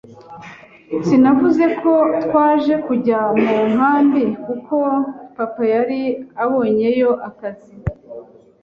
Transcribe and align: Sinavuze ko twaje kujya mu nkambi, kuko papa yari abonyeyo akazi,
Sinavuze 1.07 1.65
ko 1.81 1.91
twaje 2.23 2.73
kujya 2.87 3.19
mu 3.43 3.57
nkambi, 3.71 4.25
kuko 4.45 4.75
papa 5.35 5.63
yari 5.73 6.01
abonyeyo 6.43 7.11
akazi, 7.29 7.73